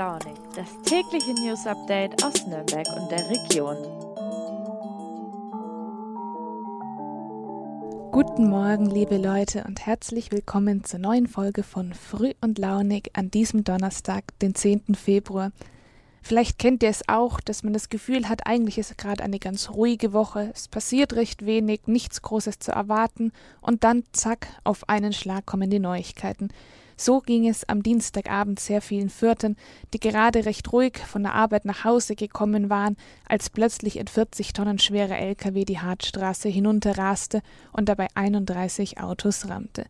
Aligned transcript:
Launig, 0.00 0.38
das 0.56 0.66
tägliche 0.86 1.34
News 1.34 1.66
Update 1.66 2.24
aus 2.24 2.46
Nürnberg 2.46 2.86
und 2.96 3.10
der 3.10 3.28
Region. 3.28 3.76
Guten 8.10 8.48
Morgen, 8.48 8.86
liebe 8.86 9.18
Leute, 9.18 9.64
und 9.64 9.84
herzlich 9.84 10.32
willkommen 10.32 10.84
zur 10.84 11.00
neuen 11.00 11.26
Folge 11.26 11.62
von 11.62 11.92
Früh 11.92 12.32
und 12.40 12.58
Launig 12.58 13.10
an 13.12 13.30
diesem 13.30 13.62
Donnerstag, 13.62 14.24
den 14.38 14.54
10. 14.54 14.94
Februar. 14.94 15.52
Vielleicht 16.22 16.58
kennt 16.58 16.82
ihr 16.82 16.88
es 16.88 17.06
auch, 17.06 17.38
dass 17.38 17.62
man 17.62 17.74
das 17.74 17.90
Gefühl 17.90 18.26
hat, 18.30 18.46
eigentlich 18.46 18.78
ist 18.78 18.96
gerade 18.96 19.22
eine 19.22 19.38
ganz 19.38 19.68
ruhige 19.68 20.14
Woche, 20.14 20.50
es 20.54 20.68
passiert 20.68 21.12
recht 21.12 21.44
wenig, 21.44 21.82
nichts 21.84 22.22
Großes 22.22 22.58
zu 22.58 22.72
erwarten, 22.72 23.32
und 23.60 23.84
dann 23.84 24.04
zack, 24.12 24.48
auf 24.64 24.88
einen 24.88 25.12
Schlag 25.12 25.44
kommen 25.44 25.68
die 25.68 25.78
Neuigkeiten. 25.78 26.48
So 27.02 27.20
ging 27.20 27.48
es 27.48 27.66
am 27.66 27.82
Dienstagabend 27.82 28.60
sehr 28.60 28.82
vielen 28.82 29.08
Fürtern, 29.08 29.56
die 29.94 30.00
gerade 30.00 30.44
recht 30.44 30.70
ruhig 30.70 30.98
von 30.98 31.22
der 31.22 31.32
Arbeit 31.32 31.64
nach 31.64 31.82
Hause 31.82 32.14
gekommen 32.14 32.68
waren, 32.68 32.98
als 33.26 33.48
plötzlich 33.48 33.98
ein 33.98 34.06
40 34.06 34.52
Tonnen 34.52 34.78
schwerer 34.78 35.16
LKW 35.16 35.64
die 35.64 35.78
Hartstraße 35.78 36.50
hinunterraste 36.50 37.40
und 37.72 37.88
dabei 37.88 38.08
31 38.14 39.00
Autos 39.00 39.48
rammte. 39.48 39.86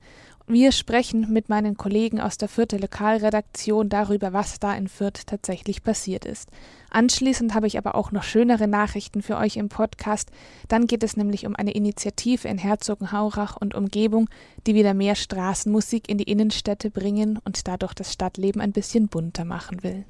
Wir 0.53 0.73
sprechen 0.73 1.33
mit 1.33 1.49
meinen 1.49 1.77
Kollegen 1.77 2.21
aus 2.21 2.37
der 2.37 2.49
Fürther 2.49 2.81
Lokalredaktion 2.81 3.89
darüber, 3.89 4.33
was 4.33 4.59
da 4.59 4.75
in 4.75 4.89
Fürth 4.89 5.25
tatsächlich 5.25 5.85
passiert 5.85 6.25
ist. 6.25 6.49
Anschließend 6.91 7.55
habe 7.55 7.69
ich 7.69 7.79
aber 7.79 7.95
auch 7.95 8.11
noch 8.11 8.25
schönere 8.25 8.67
Nachrichten 8.67 9.23
für 9.23 9.37
euch 9.37 9.57
im 9.59 9.69
Podcast. 9.69 10.33
Dann 10.67 10.89
geht 10.89 11.05
es 11.05 11.17
nämlich 11.17 11.47
um 11.47 11.55
eine 11.55 11.71
Initiative 11.71 12.49
in 12.49 12.59
Herzogenhaurach 12.59 13.59
und 13.59 13.77
Umgebung, 13.77 14.29
die 14.67 14.75
wieder 14.75 14.93
mehr 14.93 15.15
Straßenmusik 15.15 16.09
in 16.09 16.19
die 16.19 16.25
Innenstädte 16.25 16.91
bringen 16.91 17.39
und 17.45 17.69
dadurch 17.69 17.95
das 17.95 18.13
Stadtleben 18.13 18.61
ein 18.61 18.73
bisschen 18.73 19.07
bunter 19.07 19.45
machen 19.45 19.85
will. 19.85 20.05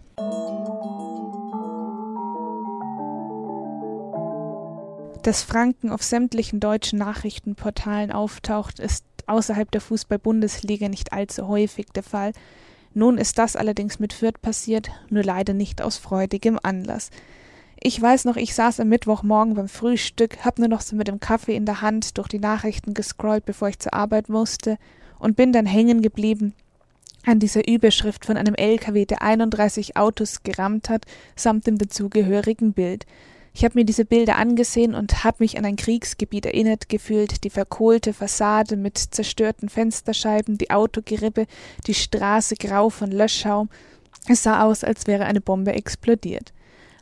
Dass 5.23 5.43
Franken 5.43 5.91
auf 5.91 6.03
sämtlichen 6.03 6.61
deutschen 6.61 6.99
Nachrichtenportalen 6.99 8.11
auftaucht, 8.11 8.79
ist 8.79 9.05
außerhalb 9.31 9.71
der 9.71 9.81
Fußball-Bundesliga 9.81 10.89
nicht 10.89 11.13
allzu 11.13 11.49
häufig 11.49 11.87
der 11.95 12.03
Fall. 12.03 12.33
Nun 12.93 13.19
ist 13.19 13.39
das 13.39 13.57
allerdings 13.57 13.99
mit 13.99 14.13
Fürth 14.13 14.43
passiert, 14.43 14.91
nur 15.09 15.23
leider 15.23 15.55
nicht 15.55 15.81
aus 15.81 15.97
freudigem 15.97 16.59
Anlass. 16.63 17.11
Ich 17.83 18.01
weiß 18.01 18.27
noch, 18.27 18.37
ich 18.37 18.55
saß 18.55 18.81
am 18.81 18.89
Mittwochmorgen 18.89 19.55
beim 19.55 19.69
Frühstück, 19.69 20.45
hab 20.45 20.59
nur 20.59 20.69
noch 20.69 20.83
so 20.83 20.97
mit 20.97 21.09
dem 21.09 21.21
Kaffee 21.21 21.57
in 21.57 21.65
der 21.65 21.81
Hand 21.81 22.19
durch 22.19 22.29
die 22.29 22.39
Nachrichten 22.39 22.93
gescrollt, 22.93 23.47
bevor 23.47 23.69
ich 23.69 23.79
zur 23.79 23.95
Arbeit 23.95 24.29
musste, 24.29 24.77
und 25.19 25.37
bin 25.37 25.53
dann 25.53 25.67
hängen 25.67 26.03
geblieben 26.03 26.55
an 27.27 27.39
dieser 27.39 27.67
Überschrift 27.69 28.25
von 28.25 28.37
einem 28.37 28.55
LKW, 28.55 29.05
der 29.05 29.23
31 29.23 29.97
Autos 29.97 30.43
gerammt 30.43 30.89
hat, 30.89 31.05
samt 31.37 31.67
dem 31.67 31.79
dazugehörigen 31.79 32.73
Bild. 32.73 33.07
Ich 33.53 33.65
habe 33.65 33.79
mir 33.79 33.85
diese 33.85 34.05
Bilder 34.05 34.37
angesehen 34.37 34.95
und 34.95 35.25
habe 35.25 35.39
mich 35.41 35.59
an 35.59 35.65
ein 35.65 35.77
Kriegsgebiet 35.77 36.47
erinnert 36.47 36.89
gefühlt, 36.89 37.43
die 37.45 37.51
verkohlte 37.51 38.13
Fassade 38.13 38.77
mit 38.77 38.97
zerstörten 38.97 39.69
Fensterscheiben, 39.69 40.57
die 40.57 40.71
Autogerippe, 40.71 41.47
die 41.87 41.95
Straße 41.95 42.55
grau 42.55 42.91
von 42.91 43.11
Löschschaum. 43.11 43.69
Es 44.29 44.45
sah 44.45 44.63
aus, 44.63 44.85
als 44.85 45.07
wäre 45.07 45.25
eine 45.25 45.41
Bombe 45.41 45.73
explodiert. 45.73 46.53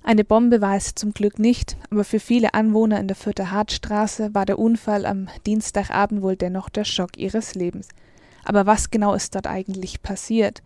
Eine 0.02 0.24
Bombe 0.24 0.62
war 0.62 0.74
es 0.74 0.94
zum 0.94 1.12
Glück 1.12 1.38
nicht, 1.38 1.76
aber 1.90 2.02
für 2.02 2.20
viele 2.20 2.54
Anwohner 2.54 2.98
in 2.98 3.08
der 3.08 3.16
Fürther 3.16 3.50
Hartstraße 3.50 4.34
war 4.34 4.46
der 4.46 4.58
Unfall 4.58 5.04
am 5.04 5.28
Dienstagabend 5.44 6.22
wohl 6.22 6.36
dennoch 6.36 6.70
der 6.70 6.84
Schock 6.84 7.18
ihres 7.18 7.54
Lebens. 7.54 7.88
Aber 8.44 8.64
was 8.64 8.90
genau 8.90 9.12
ist 9.12 9.34
dort 9.34 9.46
eigentlich 9.46 10.00
passiert? 10.02 10.62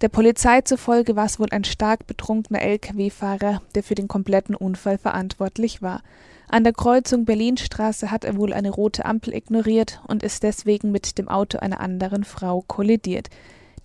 Der 0.00 0.08
Polizei 0.08 0.60
zufolge 0.60 1.16
war 1.16 1.26
es 1.26 1.40
wohl 1.40 1.48
ein 1.50 1.64
stark 1.64 2.06
betrunkener 2.06 2.62
Lkw-Fahrer, 2.62 3.62
der 3.74 3.82
für 3.82 3.96
den 3.96 4.06
kompletten 4.06 4.54
Unfall 4.54 4.96
verantwortlich 4.96 5.82
war. 5.82 6.02
An 6.46 6.62
der 6.62 6.72
Kreuzung 6.72 7.24
Berlinstraße 7.24 8.12
hat 8.12 8.24
er 8.24 8.36
wohl 8.36 8.52
eine 8.52 8.70
rote 8.70 9.04
Ampel 9.04 9.34
ignoriert 9.34 10.00
und 10.06 10.22
ist 10.22 10.44
deswegen 10.44 10.92
mit 10.92 11.18
dem 11.18 11.28
Auto 11.28 11.58
einer 11.58 11.80
anderen 11.80 12.22
Frau 12.22 12.62
kollidiert. 12.66 13.28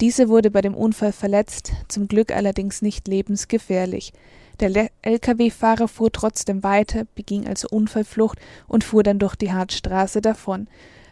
Diese 0.01 0.29
wurde 0.29 0.51
bei 0.51 0.62
dem 0.62 0.75
Unfall 0.75 1.13
verletzt, 1.13 1.72
zum 1.88 2.07
Glück 2.07 2.31
allerdings 2.31 2.84
nicht 2.84 3.07
lebensgefährlich. 3.07 4.13
Der 4.59 4.90
Lkw-Fahrer 5.01 5.88
fuhr 5.88 6.12
trotzdem 6.12 6.62
weiter, 6.62 7.06
beging 7.16 7.47
also 7.47 7.68
Unfallflucht 7.72 8.38
und 8.68 8.84
fuhr 8.84 9.01
dann 9.01 9.18
durch 9.18 9.35
die 9.35 9.51
Hartstraße 9.51 10.22
davon. 10.22 10.68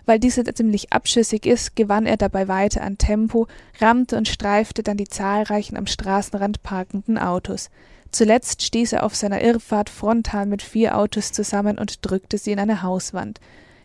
Weil 0.06 0.20
diese 0.20 0.44
ziemlich 0.44 0.92
abschüssig 0.92 1.46
ist, 1.46 1.76
gewann 1.76 2.06
er 2.06 2.18
dabei 2.18 2.48
weiter 2.48 2.82
an 2.82 2.98
Tempo, 2.98 3.48
rammte 3.80 4.18
und 4.18 4.28
streifte 4.28 4.84
dann 4.84 4.98
die 4.98 5.08
zahlreichen 5.08 5.78
am 5.78 5.88
Straßenrand 5.88 6.64
parkenden 6.64 7.18
Autos. 7.18 7.70
Zuletzt 8.12 8.62
stieß 8.64 8.94
er 8.94 9.04
auf 9.04 9.16
seiner 9.16 9.42
Irrfahrt 9.42 9.90
frontal 9.90 10.46
mit 10.46 10.62
vier 10.62 10.98
Autos 10.98 11.32
zusammen 11.32 11.78
und 11.78 12.06
drückte 12.06 12.38
sie 12.38 12.52
in 12.52 12.60
eine 12.60 12.82
Hauswand. 12.82 13.40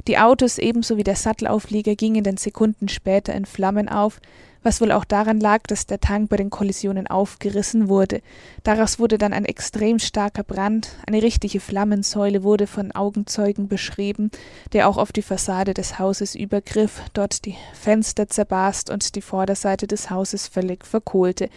Die 0.09 0.19
Autos 0.19 0.59
ebenso 0.59 0.97
wie 0.97 1.04
der 1.04 1.16
Sattelauflieger 1.16 1.94
gingen 1.97 2.25
dann 2.25 2.37
Sekunden 2.37 2.88
später 2.88 3.34
in 3.34 3.44
Flammen 3.44 3.88
auf, 3.88 4.21
was 4.66 4.81
wohl 4.81 4.91
auch 4.91 5.04
daran 5.04 5.38
lag, 5.38 5.62
dass 5.69 5.87
der 5.87 6.00
Tank 6.00 6.28
bei 6.28 6.37
den 6.37 6.50
Kollisionen 6.50 7.06
aufgerissen 7.06 7.88
wurde. 7.88 8.21
Daraus 8.65 8.99
wurde 8.99 9.16
dann 9.16 9.32
ein 9.32 9.44
extrem 9.44 10.00
starker 10.00 10.43
Brand, 10.43 10.91
eine 11.06 11.22
richtige 11.22 11.60
Flammensäule 11.60 12.43
wurde 12.43 12.66
von 12.66 12.91
Augenzeugen 12.91 13.69
beschrieben, 13.69 14.32
der 14.72 14.88
auch 14.88 14.97
auf 14.97 15.12
die 15.12 15.22
Fassade 15.22 15.72
des 15.72 16.00
Hauses 16.00 16.34
übergriff, 16.34 17.00
dort 17.15 17.44
die 17.44 17.54
Fenster 17.75 18.27
zerbarst 18.27 18.91
und 18.91 19.15
die 19.15 19.22
Vorderseite 19.22 19.87
des 19.87 20.10
Hauses 20.10 20.49
völlig 20.49 20.84
verkohlte. 20.84 21.48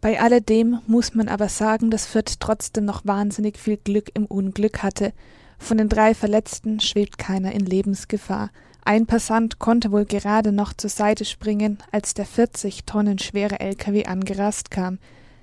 Bei 0.00 0.18
alledem 0.18 0.80
muss 0.86 1.14
man 1.14 1.28
aber 1.28 1.50
sagen, 1.50 1.90
dass 1.90 2.06
Fürth 2.06 2.40
trotzdem 2.40 2.86
noch 2.86 3.04
wahnsinnig 3.04 3.58
viel 3.58 3.76
Glück 3.76 4.10
im 4.14 4.24
Unglück 4.24 4.82
hatte. 4.82 5.12
Von 5.58 5.76
den 5.76 5.90
drei 5.90 6.14
Verletzten 6.14 6.80
schwebt 6.80 7.18
keiner 7.18 7.52
in 7.52 7.66
Lebensgefahr. 7.66 8.48
Ein 8.86 9.06
Passant 9.06 9.58
konnte 9.58 9.90
wohl 9.90 10.04
gerade 10.04 10.52
noch 10.52 10.72
zur 10.72 10.90
Seite 10.90 11.24
springen, 11.24 11.78
als 11.90 12.14
der 12.14 12.24
40 12.24 12.84
Tonnen 12.84 13.18
schwere 13.18 13.58
LKW 13.58 14.04
angerast 14.04 14.70
kam. 14.70 15.00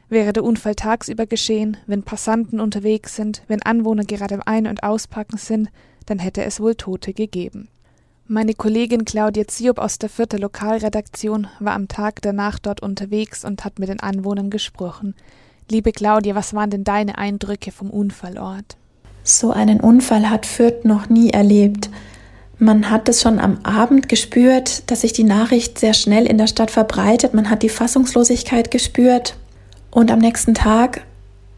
Wäre 0.07 0.31
der 0.31 0.45
Unfall 0.45 0.75
tagsüber 0.75 1.25
geschehen, 1.25 1.75
wenn 1.85 2.03
Passanten 2.03 2.61
unterwegs 2.61 3.17
sind, 3.17 3.43
wenn 3.49 3.61
Anwohner 3.61 4.05
gerade 4.05 4.35
im 4.35 4.41
Ein- 4.45 4.67
und 4.67 4.83
Auspacken 4.83 5.37
sind, 5.37 5.67
dann 6.05 6.19
hätte 6.19 6.41
es 6.45 6.61
wohl 6.61 6.75
Tote 6.75 7.11
gegeben. 7.11 7.67
Meine 8.27 8.53
Kollegin 8.53 9.03
Claudia 9.03 9.45
Ziob 9.45 9.77
aus 9.77 9.99
der 9.99 10.07
Vierter 10.07 10.39
Lokalredaktion 10.39 11.47
war 11.59 11.73
am 11.73 11.89
Tag 11.89 12.21
danach 12.21 12.59
dort 12.59 12.81
unterwegs 12.81 13.43
und 13.43 13.65
hat 13.65 13.77
mit 13.77 13.89
den 13.89 13.99
Anwohnern 13.99 14.51
gesprochen. 14.51 15.15
Liebe 15.69 15.91
Claudia, 15.91 16.33
was 16.33 16.53
waren 16.53 16.69
denn 16.69 16.85
deine 16.85 17.17
Eindrücke 17.17 17.73
vom 17.73 17.89
Unfallort? 17.89 18.77
So 19.23 19.51
einen 19.51 19.81
Unfall 19.81 20.29
hat 20.29 20.45
Fürth 20.45 20.85
noch 20.85 21.09
nie 21.09 21.31
erlebt. 21.31 21.89
Man 22.59 22.89
hat 22.89 23.09
es 23.09 23.21
schon 23.21 23.39
am 23.39 23.59
Abend 23.63 24.09
gespürt, 24.09 24.89
dass 24.89 25.01
sich 25.01 25.13
die 25.13 25.23
Nachricht 25.23 25.79
sehr 25.79 25.93
schnell 25.93 26.25
in 26.25 26.37
der 26.37 26.47
Stadt 26.47 26.71
verbreitet. 26.71 27.33
Man 27.33 27.49
hat 27.49 27.63
die 27.63 27.69
Fassungslosigkeit 27.69 28.71
gespürt. 28.71 29.35
Und 29.91 30.11
am 30.11 30.19
nächsten 30.19 30.53
Tag 30.53 31.01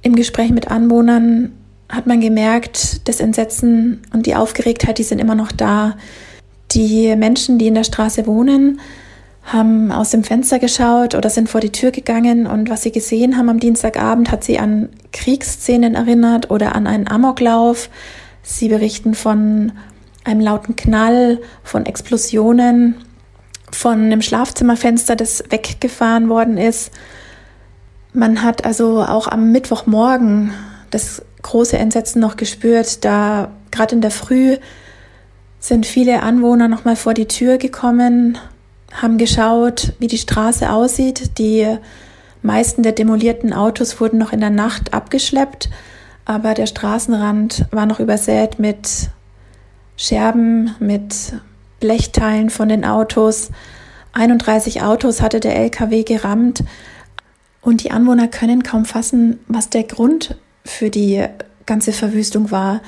im 0.01 0.15
Gespräch 0.15 0.51
mit 0.51 0.69
Anwohnern 0.69 1.51
hat 1.89 2.07
man 2.07 2.21
gemerkt, 2.21 3.07
das 3.07 3.19
Entsetzen 3.19 4.01
und 4.13 4.25
die 4.25 4.35
Aufgeregtheit, 4.35 4.97
die 4.97 5.03
sind 5.03 5.19
immer 5.19 5.35
noch 5.35 5.51
da. 5.51 5.95
Die 6.71 7.15
Menschen, 7.15 7.59
die 7.59 7.67
in 7.67 7.75
der 7.75 7.83
Straße 7.83 8.25
wohnen, 8.25 8.79
haben 9.43 9.91
aus 9.91 10.09
dem 10.09 10.23
Fenster 10.23 10.57
geschaut 10.59 11.13
oder 11.13 11.29
sind 11.29 11.49
vor 11.49 11.61
die 11.61 11.71
Tür 11.71 11.91
gegangen 11.91 12.47
und 12.47 12.69
was 12.69 12.81
sie 12.81 12.91
gesehen 12.91 13.37
haben 13.37 13.49
am 13.49 13.59
Dienstagabend 13.59 14.31
hat 14.31 14.43
sie 14.43 14.57
an 14.57 14.89
Kriegsszenen 15.13 15.93
erinnert 15.93 16.49
oder 16.49 16.75
an 16.75 16.87
einen 16.87 17.07
Amoklauf. 17.07 17.89
Sie 18.41 18.69
berichten 18.69 19.13
von 19.13 19.71
einem 20.25 20.41
lauten 20.41 20.75
Knall, 20.75 21.39
von 21.63 21.85
Explosionen, 21.85 22.95
von 23.71 23.99
einem 24.01 24.21
Schlafzimmerfenster, 24.21 25.15
das 25.15 25.43
weggefahren 25.49 26.29
worden 26.29 26.57
ist. 26.57 26.91
Man 28.13 28.43
hat 28.43 28.65
also 28.65 29.03
auch 29.03 29.27
am 29.27 29.51
Mittwochmorgen 29.51 30.51
das 30.91 31.21
große 31.41 31.77
Entsetzen 31.77 32.19
noch 32.19 32.37
gespürt, 32.37 33.05
da 33.05 33.51
gerade 33.71 33.95
in 33.95 34.01
der 34.01 34.11
Früh 34.11 34.57
sind 35.59 35.85
viele 35.85 36.23
Anwohner 36.23 36.67
noch 36.67 36.85
mal 36.85 36.95
vor 36.95 37.13
die 37.13 37.27
Tür 37.27 37.57
gekommen, 37.57 38.37
haben 38.93 39.17
geschaut, 39.17 39.93
wie 39.99 40.07
die 40.07 40.17
Straße 40.17 40.69
aussieht. 40.69 41.37
Die 41.37 41.77
meisten 42.41 42.83
der 42.83 42.91
demolierten 42.91 43.51
Autos 43.51 43.99
wurden 43.99 44.17
noch 44.17 44.31
in 44.31 44.39
der 44.39 44.51
Nacht 44.51 44.93
abgeschleppt, 44.93 45.69
aber 46.23 46.53
der 46.53 46.67
Straßenrand 46.67 47.65
war 47.71 47.85
noch 47.85 47.99
übersät 47.99 48.59
mit 48.59 49.09
Scherben 49.97 50.75
mit 50.79 51.33
Blechteilen 51.79 52.49
von 52.49 52.69
den 52.69 52.85
Autos. 52.85 53.51
31 54.13 54.81
Autos 54.81 55.21
hatte 55.21 55.39
der 55.39 55.55
LKW 55.55 56.03
gerammt 56.03 56.63
und 57.61 57.83
die 57.83 57.91
Anwohner 57.91 58.27
können 58.27 58.63
kaum 58.63 58.85
fassen, 58.85 59.39
was 59.47 59.69
der 59.69 59.83
Grund 59.83 60.37
für 60.63 60.89
die 60.89 61.25
ganze 61.65 61.91
Verwüstung 61.91 62.51
war. 62.51 62.81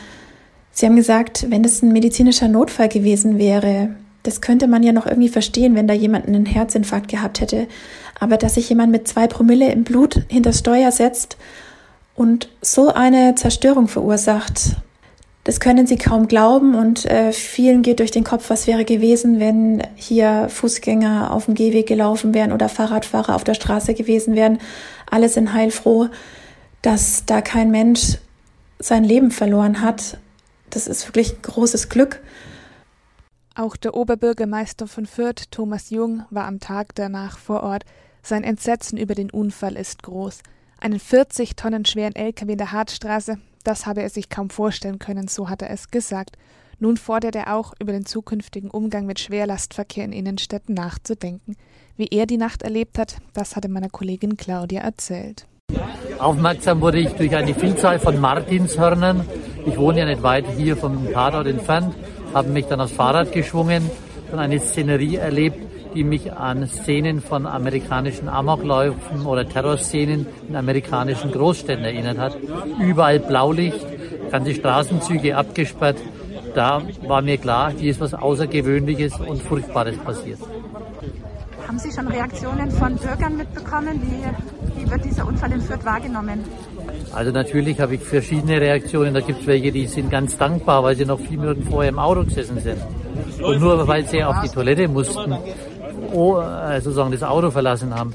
Sie 0.71 0.86
haben 0.86 0.95
gesagt, 0.95 1.48
wenn 1.50 1.63
es 1.63 1.81
ein 1.81 1.92
medizinischer 1.92 2.48
Notfall 2.48 2.88
gewesen 2.88 3.38
wäre, 3.38 3.95
das 4.24 4.42
könnte 4.42 4.68
man 4.68 4.83
ja 4.83 4.92
noch 4.92 5.06
irgendwie 5.06 5.30
verstehen, 5.30 5.75
wenn 5.75 5.88
da 5.88 5.94
jemand 5.94 6.27
einen 6.27 6.45
Herzinfarkt 6.45 7.07
gehabt 7.07 7.39
hätte. 7.39 7.68
Aber 8.19 8.38
dass 8.38 8.56
sich 8.56 8.69
jemand 8.69 8.92
mit 8.92 9.07
zwei 9.07 9.25
Promille 9.27 9.71
im 9.71 9.83
Blut 9.83 10.25
hinter 10.27 10.53
Steuer 10.53 10.92
setzt 10.92 11.38
und 12.13 12.50
so 12.62 12.94
eine 12.94 13.36
Zerstörung 13.36 13.88
verursacht, 13.88 14.75
das 15.47 15.61
können 15.61 15.88
sie 15.88 15.97
kaum 15.97 16.27
glauben 16.27 16.75
und 16.75 17.05
äh, 17.05 17.31
vielen 17.31 17.81
geht 17.81 17.99
durch 17.99 18.11
den 18.11 18.25
Kopf, 18.25 18.49
was 18.49 18.67
wäre 18.67 18.83
gewesen, 18.83 19.39
wenn 19.39 19.81
hier 19.95 20.49
Fußgänger 20.49 21.31
auf 21.31 21.45
dem 21.45 21.53
Gehweg 21.53 21.88
gelaufen 21.88 22.33
wären 22.33 22.51
oder 22.51 22.67
Fahrradfahrer 22.67 23.33
auf 23.33 23.45
der 23.45 23.53
Straße 23.53 23.94
gewesen 23.94 24.35
wären. 24.35 24.59
Alle 25.09 25.29
sind 25.29 25.53
heilfroh, 25.53 26.09
dass 26.81 27.23
da 27.25 27.39
kein 27.39 27.71
Mensch 27.71 28.17
sein 28.79 29.05
Leben 29.05 29.31
verloren 29.31 29.79
hat. 29.79 30.17
Das 30.69 30.85
ist 30.85 31.07
wirklich 31.07 31.41
großes 31.41 31.88
Glück. 31.88 32.21
Auch 33.55 33.77
der 33.77 33.93
Oberbürgermeister 33.93 34.85
von 34.85 35.05
Fürth, 35.05 35.50
Thomas 35.50 35.91
Jung, 35.91 36.25
war 36.29 36.43
am 36.43 36.59
Tag 36.59 36.93
danach 36.95 37.38
vor 37.38 37.63
Ort. 37.63 37.85
Sein 38.21 38.43
Entsetzen 38.43 38.97
über 38.97 39.15
den 39.15 39.31
Unfall 39.31 39.77
ist 39.77 40.03
groß. 40.03 40.39
Einen 40.81 41.00
40 41.00 41.55
Tonnen 41.55 41.85
schweren 41.85 42.17
LKW 42.17 42.51
in 42.51 42.57
der 42.57 42.73
Hartstraße, 42.73 43.38
das 43.67 43.85
habe 43.85 44.01
er 44.01 44.09
sich 44.09 44.29
kaum 44.29 44.49
vorstellen 44.49 44.97
können, 44.97 45.27
so 45.27 45.49
hat 45.49 45.61
er 45.61 45.69
es 45.69 45.91
gesagt. 45.91 46.37
Nun 46.79 46.95
fordert 46.95 47.35
er 47.35 47.55
auch, 47.55 47.73
über 47.79 47.91
den 47.91 48.05
zukünftigen 48.05 48.69
Umgang 48.69 49.05
mit 49.05 49.19
Schwerlastverkehr 49.19 50.05
in 50.05 50.13
Innenstädten 50.13 50.73
nachzudenken. 50.75 51.55
Wie 51.97 52.07
er 52.07 52.27
die 52.27 52.37
Nacht 52.37 52.61
erlebt 52.61 52.97
hat, 52.97 53.17
das 53.33 53.55
hatte 53.55 53.67
meiner 53.67 53.89
Kollegin 53.89 54.37
Claudia 54.37 54.81
erzählt. 54.81 55.47
Aufmerksam 56.19 56.81
wurde 56.81 56.99
ich 56.99 57.09
durch 57.09 57.35
eine 57.35 57.53
Vielzahl 57.53 57.99
von 57.99 58.19
Martinshörnern. 58.19 59.25
Ich 59.65 59.77
wohne 59.77 59.99
ja 59.99 60.05
nicht 60.05 60.23
weit 60.23 60.45
hier 60.55 60.77
vom 60.77 61.11
Tatort 61.11 61.47
entfernt, 61.47 61.93
habe 62.33 62.49
mich 62.49 62.65
dann 62.67 62.79
aufs 62.79 62.93
Fahrrad 62.93 63.31
geschwungen 63.31 63.89
und 64.31 64.39
eine 64.39 64.59
Szenerie 64.59 65.17
erlebt, 65.17 65.59
die 65.94 66.04
mich 66.04 66.34
an 66.34 66.68
Szenen 66.68 67.22
von 67.22 67.45
amerikanischen 67.45 68.30
Amokläufen 68.30 69.25
oder 69.25 69.48
Terrorszenen 69.48 70.25
in 70.48 70.56
amerikanischen 70.56 71.31
Großstädten 71.31 71.86
erinnert 71.86 72.18
hat. 72.18 72.38
Überall 72.80 73.19
Blaulicht, 73.19 73.86
ganze 74.31 74.54
Straßenzüge 74.54 75.36
abgesperrt. 75.36 75.98
Da 76.56 76.81
war 77.07 77.22
mir 77.22 77.38
klar, 77.38 77.72
hier 77.72 77.92
ist 77.92 78.01
was 78.01 78.13
Außergewöhnliches 78.13 79.19
und 79.19 79.42
Furchtbares 79.42 79.98
passiert. 79.98 80.39
Haben 81.68 81.80
Sie 81.80 81.92
schon 81.92 82.07
Reaktionen 82.07 82.72
von 82.72 82.95
Bürgern 82.95 83.38
mitbekommen? 83.38 84.01
Wie, 84.01 84.81
wie 84.81 84.89
wird 84.89 85.04
dieser 85.04 85.28
Unfall 85.28 85.51
in 85.51 85.62
Fürth 85.62 85.84
wahrgenommen? 85.84 86.44
Also 87.13 87.31
natürlich 87.31 87.80
habe 87.81 87.95
ich 87.95 88.01
verschiedene 88.01 88.62
Reaktionen. 88.62 89.13
Da 89.13 89.19
gibt 89.19 89.42
es 89.42 89.48
welche, 89.48 89.72
die 89.72 89.86
sind 89.86 90.10
ganz 90.10 90.38
dankbar, 90.38 90.84
weil 90.84 90.95
sie 90.95 91.06
noch 91.06 91.19
vier 91.19 91.38
Minuten 91.38 91.63
vorher 91.63 91.89
im 91.89 92.00
Auto 92.00 92.24
gesessen 92.24 92.60
sind. 92.62 92.78
Und 93.42 93.60
nur 93.60 93.88
weil 93.88 94.07
sie 94.07 94.24
auf 94.24 94.38
die 94.42 94.50
Toilette 94.50 94.88
mussten, 94.88 95.36
sozusagen 96.81 97.12
das 97.12 97.24
Auto 97.24 97.51
verlassen 97.51 97.94
haben. 97.94 98.13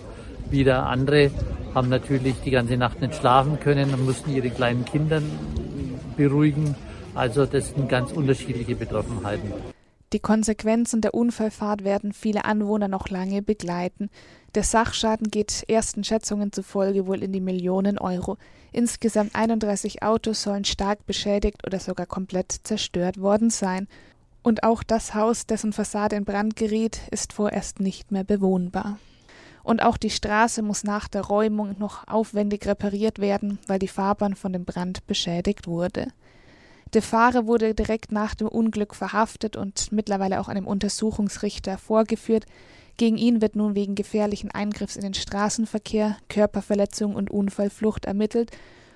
Wieder 0.51 0.87
andere 0.87 1.31
haben 1.75 1.89
natürlich 1.89 2.35
die 2.45 2.51
ganze 2.51 2.77
Nacht 2.77 3.01
nicht 3.01 3.15
schlafen 3.15 3.59
können 3.59 3.93
und 3.95 4.05
mussten 4.05 4.35
ihre 4.35 4.51
kleinen 4.51 4.85
Kinder 4.85 5.23
beruhigen. 6.17 6.75
Also 7.15 7.47
das 7.47 7.69
sind 7.69 7.89
ganz 7.89 8.13
unterschiedliche 8.13 8.75
Betroffenheiten. 8.75 9.53
Die 10.13 10.21
Konsequenzen 10.21 11.01
der 11.01 11.15
Unfallfahrt 11.15 11.85
werden 11.85 12.13
viele 12.13 12.45
Anwohner 12.45 12.89
noch 12.89 13.09
lange 13.09 13.41
begleiten. 13.41 14.11
Der 14.55 14.63
Sachschaden 14.63 15.31
geht 15.31 15.65
ersten 15.69 16.05
Schätzungen 16.05 16.53
zufolge 16.53 17.07
wohl 17.07 17.23
in 17.23 17.33
die 17.33 17.41
Millionen 17.41 17.97
Euro. 17.99 18.37
Insgesamt 18.73 19.35
31 19.35 20.03
Autos 20.03 20.43
sollen 20.43 20.67
stark 20.67 21.07
beschädigt 21.07 21.67
oder 21.67 21.79
sogar 21.79 22.05
komplett 22.05 22.53
zerstört 22.53 23.23
worden 23.23 23.49
sein. 23.49 23.89
Und 24.43 24.65
auch 24.65 24.83
das 24.83 25.15
Haus, 25.15 25.47
dessen 25.47 25.73
Fassade 25.73 26.17
in 26.17 26.25
Brand 26.25 26.57
geriet, 26.57 27.01
ist 27.11 27.33
vorerst 27.33 27.81
nicht 27.81 28.11
mehr 28.11 28.25
bewohnbar. 28.25 28.99
Und 29.63 29.83
auch 29.83 29.97
die 29.97 30.11
Straße 30.11 30.63
muss 30.63 30.83
nach 30.83 31.07
der 31.07 31.23
Räumung 31.23 31.77
noch 31.79 32.09
aufwendig 32.09 32.67
repariert 32.67 33.21
werden, 33.21 33.61
weil 33.69 33.79
die 33.79 33.89
Fahrbahn 33.89 34.35
von 34.35 34.53
dem 34.53 34.65
Brand 34.65 35.07
beschädigt 35.07 35.69
wurde. 35.69 36.09
Der 36.95 37.03
Fahrer 37.03 37.47
wurde 37.47 37.73
direkt 37.75 38.11
nach 38.11 38.35
dem 38.35 38.49
Unglück 38.49 38.95
verhaftet 38.95 39.57
und 39.57 39.93
mittlerweile 39.93 40.41
auch 40.41 40.49
einem 40.49 40.67
Untersuchungsrichter 40.67 41.79
vorgeführt. 41.79 42.45
Gegen 42.97 43.17
ihn 43.17 43.41
wird 43.41 43.55
nun 43.57 43.77
wegen 43.77 43.95
gefährlichen 43.95 44.51
Eingriffs 44.51 44.97
in 44.97 45.03
den 45.03 45.15
Straßenverkehr, 45.15 46.17
Körperverletzung 46.29 47.15
und 47.15 47.31
Unfallflucht 47.31 48.05
ermittelt 48.05 48.51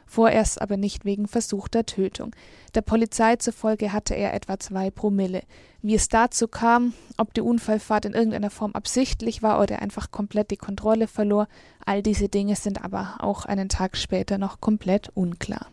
vorerst 0.06 0.62
aber 0.62 0.76
nicht 0.76 1.04
wegen 1.04 1.28
versuchter 1.28 1.84
Tötung. 1.84 2.34
Der 2.74 2.80
Polizei 2.80 3.36
zufolge 3.36 3.92
hatte 3.92 4.14
er 4.14 4.34
etwa 4.34 4.58
zwei 4.58 4.90
Promille. 4.90 5.42
Wie 5.82 5.94
es 5.94 6.08
dazu 6.08 6.48
kam, 6.48 6.94
ob 7.16 7.34
die 7.34 7.40
Unfallfahrt 7.40 8.06
in 8.06 8.14
irgendeiner 8.14 8.50
Form 8.50 8.72
absichtlich 8.72 9.42
war 9.42 9.60
oder 9.60 9.82
einfach 9.82 10.10
komplett 10.10 10.50
die 10.50 10.56
Kontrolle 10.56 11.06
verlor, 11.06 11.48
all 11.84 12.02
diese 12.02 12.28
Dinge 12.28 12.56
sind 12.56 12.84
aber 12.84 13.16
auch 13.18 13.44
einen 13.44 13.68
Tag 13.68 13.96
später 13.96 14.38
noch 14.38 14.60
komplett 14.60 15.10
unklar. 15.14 15.66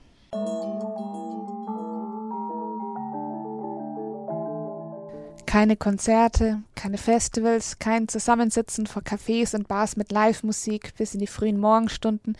Keine 5.45 5.77
Konzerte, 5.77 6.63
keine 6.73 6.97
Festivals, 6.97 7.77
kein 7.77 8.07
Zusammensitzen 8.07 8.87
vor 8.87 9.03
Cafés 9.03 9.55
und 9.55 9.67
Bars 9.67 9.97
mit 9.97 10.11
Live-Musik 10.11 10.95
bis 10.97 11.13
in 11.13 11.19
die 11.19 11.27
frühen 11.27 11.59
Morgenstunden, 11.59 12.35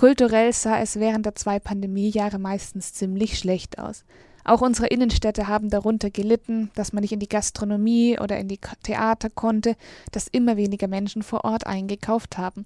Kulturell 0.00 0.54
sah 0.54 0.80
es 0.80 0.98
während 0.98 1.26
der 1.26 1.34
zwei 1.34 1.58
Pandemiejahre 1.58 2.38
meistens 2.38 2.94
ziemlich 2.94 3.38
schlecht 3.38 3.78
aus. 3.78 4.06
Auch 4.44 4.62
unsere 4.62 4.86
Innenstädte 4.86 5.46
haben 5.46 5.68
darunter 5.68 6.08
gelitten, 6.08 6.70
dass 6.74 6.94
man 6.94 7.02
nicht 7.02 7.12
in 7.12 7.20
die 7.20 7.28
Gastronomie 7.28 8.18
oder 8.18 8.38
in 8.38 8.48
die 8.48 8.58
Theater 8.82 9.28
konnte, 9.28 9.76
dass 10.10 10.26
immer 10.26 10.56
weniger 10.56 10.88
Menschen 10.88 11.22
vor 11.22 11.44
Ort 11.44 11.66
eingekauft 11.66 12.38
haben. 12.38 12.64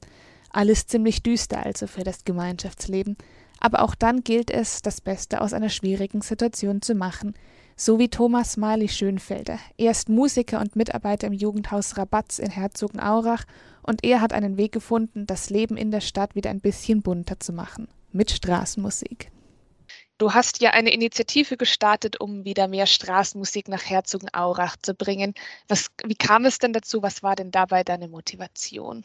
Alles 0.51 0.87
ziemlich 0.87 1.25
düster 1.25 1.67
also 1.67 1.89
für 1.89 2.05
das 2.05 2.25
Gemeinschaftsleben. 2.25 3.17
Aber 3.59 3.83
auch 3.83 3.97
dann 3.97 4.23
gilt 4.23 4.53
es, 4.53 4.81
das 4.83 5.01
Beste 5.01 5.41
aus 5.41 5.55
einer 5.55 5.71
schwierigen 5.71 6.21
Situation 6.21 6.83
zu 6.83 6.95
machen 6.95 7.35
so 7.77 7.99
wie 7.99 8.09
Thomas 8.09 8.57
Marley 8.57 8.89
Schönfelder. 8.89 9.59
Er 9.77 9.91
ist 9.91 10.09
Musiker 10.09 10.61
und 10.61 10.77
Mitarbeiter 10.77 11.27
im 11.27 11.33
Jugendhaus 11.33 11.97
Rabatz 11.97 12.39
in 12.39 12.51
Herzogenaurach 12.51 13.45
und 13.83 14.05
er 14.05 14.21
hat 14.21 14.33
einen 14.33 14.57
Weg 14.57 14.73
gefunden, 14.73 15.27
das 15.27 15.51
Leben 15.51 15.77
in 15.77 15.91
der 15.91 16.01
Stadt 16.01 16.35
wieder 16.35 16.51
ein 16.51 16.61
bisschen 16.61 17.03
bunter 17.03 17.41
zu 17.41 17.53
machen. 17.53 17.89
Mit 18.13 18.31
Straßenmusik. 18.31 19.31
Du 20.19 20.33
hast 20.33 20.61
ja 20.61 20.71
eine 20.71 20.93
Initiative 20.93 21.57
gestartet, 21.57 22.21
um 22.21 22.45
wieder 22.45 22.69
mehr 22.69 22.87
Straßenmusik 22.87 23.67
nach 23.69 23.85
Herzogenaurach 23.85 24.77
zu 24.81 24.95
bringen. 24.95 25.35
Was, 25.67 25.89
wie 26.05 26.15
kam 26.15 26.45
es 26.45 26.61
denn 26.61 26.73
dazu? 26.73 27.03
Was 27.03 27.25
war 27.25 27.35
denn 27.35 27.51
dabei 27.51 27.83
deine 27.83 28.07
Motivation? 28.07 29.05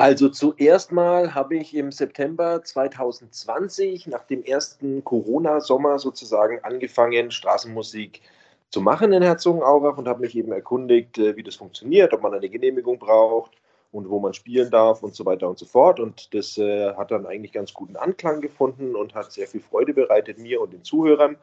Also 0.00 0.30
zuerst 0.30 0.92
mal 0.92 1.34
habe 1.34 1.56
ich 1.56 1.76
im 1.76 1.92
September 1.92 2.64
2020 2.64 4.06
nach 4.06 4.24
dem 4.24 4.42
ersten 4.42 5.04
Corona-Sommer 5.04 5.98
sozusagen 5.98 6.58
angefangen, 6.64 7.30
Straßenmusik 7.30 8.22
zu 8.70 8.80
machen 8.80 9.12
in 9.12 9.22
Herzogenaurach 9.22 9.98
und 9.98 10.08
habe 10.08 10.22
mich 10.22 10.34
eben 10.34 10.52
erkundigt, 10.52 11.18
äh, 11.18 11.36
wie 11.36 11.42
das 11.42 11.56
funktioniert, 11.56 12.14
ob 12.14 12.22
man 12.22 12.32
eine 12.32 12.48
Genehmigung 12.48 12.98
braucht 12.98 13.52
und 13.92 14.08
wo 14.08 14.20
man 14.20 14.32
spielen 14.32 14.70
darf 14.70 15.02
und 15.02 15.14
so 15.14 15.26
weiter 15.26 15.50
und 15.50 15.58
so 15.58 15.66
fort. 15.66 16.00
Und 16.00 16.32
das 16.32 16.56
äh, 16.56 16.94
hat 16.94 17.10
dann 17.10 17.26
eigentlich 17.26 17.52
ganz 17.52 17.74
guten 17.74 17.96
Anklang 17.96 18.40
gefunden 18.40 18.96
und 18.96 19.14
hat 19.14 19.30
sehr 19.32 19.48
viel 19.48 19.60
Freude 19.60 19.92
bereitet 19.92 20.38
mir 20.38 20.62
und 20.62 20.72
den 20.72 20.82
Zuhörern. 20.82 21.36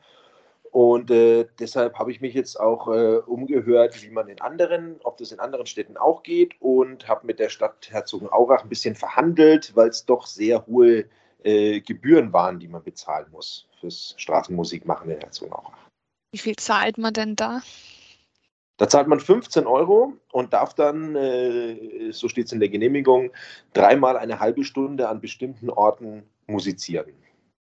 Und 0.72 1.12
äh, 1.12 1.48
deshalb 1.60 1.98
habe 1.98 2.12
ich 2.12 2.22
mich 2.22 2.34
jetzt 2.34 2.60
auch 2.60 2.88
äh, 2.88 3.18
umgehört, 3.18 4.04
wie 4.04 4.10
man 4.10 4.28
in 4.28 4.42
anderen, 4.42 5.00
ob 5.04 5.18
das 5.18 5.32
in 5.32 5.40
anderen 5.40 5.66
Städten 5.66 5.98
auch 5.98 6.24
geht 6.24 6.56
und 6.60 7.08
habe 7.08 7.26
mit 7.26 7.40
der 7.40 7.50
Stadt 7.50 7.90
Herzogenaurach 7.90 8.64
ein 8.64 8.70
bisschen 8.70 8.96
verhandelt, 8.96 9.76
weil 9.76 9.90
es 9.90 10.06
doch 10.06 10.26
sehr 10.26 10.66
hohe 10.68 11.06
äh, 11.44 11.80
Gebühren 11.82 12.34
waren, 12.34 12.60
die 12.60 12.68
man 12.68 12.84
bezahlen 12.84 13.28
muss 13.32 13.68
fürs 13.80 14.14
Straßenmusikmachen 14.18 15.10
in 15.10 15.20
Herzogenaurach. 15.20 15.88
Wie 16.32 16.38
viel 16.40 16.56
zahlt 16.56 16.98
man 16.98 17.14
denn 17.14 17.36
da? 17.36 17.62
Da 18.78 18.88
zahlt 18.88 19.08
man 19.08 19.20
15 19.20 19.66
Euro 19.66 20.14
und 20.32 20.54
darf 20.54 20.76
dann, 20.76 21.16
äh, 21.16 22.12
so 22.12 22.28
steht 22.28 22.46
es 22.46 22.52
in 22.52 22.60
der 22.60 22.70
Genehmigung, 22.70 23.32
dreimal 23.74 24.18
eine 24.18 24.40
halbe 24.40 24.64
Stunde 24.64 25.10
an 25.10 25.20
bestimmten 25.20 25.70
Orten 25.70 26.24
musizieren. 26.46 27.14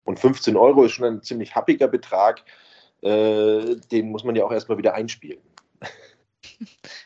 Und 0.05 0.19
15 0.19 0.55
Euro 0.55 0.83
ist 0.83 0.93
schon 0.93 1.05
ein 1.05 1.21
ziemlich 1.21 1.55
happiger 1.55 1.87
Betrag 1.87 2.43
äh, 3.05 3.75
den 3.91 4.09
muss 4.09 4.24
man 4.24 4.35
ja 4.35 4.43
auch 4.43 4.51
erstmal 4.51 4.77
wieder 4.77 4.95
einspielen. 4.95 5.39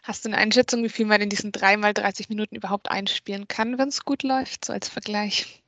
Hast 0.04 0.26
du 0.26 0.30
eine 0.30 0.38
Einschätzung, 0.38 0.84
wie 0.84 0.90
viel 0.90 1.06
man 1.06 1.22
in 1.22 1.30
diesen 1.30 1.52
dreimal 1.52 1.94
30 1.94 2.30
Minuten 2.30 2.56
überhaupt 2.56 2.90
einspielen 2.90 3.48
kann, 3.48 3.78
wenn 3.78 3.90
es 3.90 4.06
gut 4.06 4.24
läuft, 4.24 4.66
so 4.66 4.74
als 4.74 4.88
Vergleich? 4.88 5.62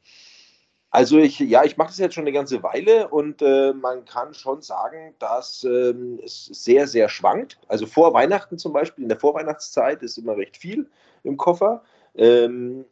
Also 0.89 1.17
ich, 1.17 1.39
ja, 1.39 1.63
ich 1.63 1.77
mache 1.77 1.89
das 1.89 1.99
jetzt 1.99 2.15
schon 2.15 2.23
eine 2.23 2.33
ganze 2.33 2.63
Weile 2.63 3.07
und 3.07 3.41
äh, 3.41 3.73
man 3.73 4.03
kann 4.05 4.33
schon 4.33 4.61
sagen, 4.61 5.15
dass 5.19 5.63
ähm, 5.63 6.19
es 6.23 6.45
sehr, 6.45 6.85
sehr 6.87 7.07
schwankt. 7.07 7.57
Also 7.69 7.85
vor 7.85 8.13
Weihnachten 8.13 8.57
zum 8.57 8.73
Beispiel, 8.73 9.03
in 9.03 9.09
der 9.09 9.19
Vorweihnachtszeit 9.19 10.03
ist 10.03 10.17
immer 10.17 10.35
recht 10.35 10.57
viel 10.57 10.89
im 11.23 11.37
Koffer. 11.37 11.83
Ähm, 12.13 12.85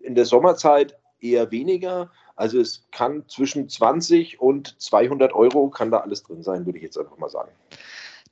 in 0.00 0.14
der 0.14 0.26
Sommerzeit 0.26 0.98
eher 1.20 1.50
weniger. 1.50 2.10
Also 2.36 2.60
es 2.60 2.86
kann 2.92 3.24
zwischen 3.28 3.68
20 3.68 4.40
und 4.40 4.80
200 4.80 5.32
Euro 5.32 5.68
kann 5.70 5.90
da 5.90 6.00
alles 6.00 6.22
drin 6.22 6.42
sein, 6.42 6.66
würde 6.66 6.78
ich 6.78 6.84
jetzt 6.84 6.98
einfach 6.98 7.16
mal 7.18 7.30
sagen. 7.30 7.50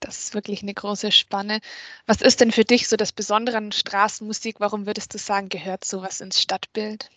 Das 0.00 0.18
ist 0.18 0.34
wirklich 0.34 0.62
eine 0.62 0.74
große 0.74 1.10
Spanne. 1.10 1.60
Was 2.06 2.20
ist 2.20 2.40
denn 2.40 2.52
für 2.52 2.64
dich 2.64 2.88
so 2.88 2.96
das 2.96 3.12
Besondere 3.12 3.56
an 3.56 3.72
Straßenmusik? 3.72 4.56
Warum 4.58 4.86
würdest 4.86 5.14
du 5.14 5.18
sagen, 5.18 5.48
gehört 5.48 5.84
sowas 5.84 6.20
ins 6.20 6.42
Stadtbild? 6.42 7.10